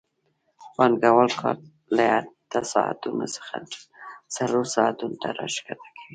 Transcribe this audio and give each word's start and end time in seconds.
پانګوال 0.75 1.29
کار 1.39 1.57
له 1.95 2.03
اته 2.19 2.59
ساعتونو 2.73 3.25
څخه 3.35 3.55
څلور 4.35 4.65
ساعتونو 4.75 5.15
ته 5.21 5.29
راښکته 5.37 5.87
کوي 5.95 6.01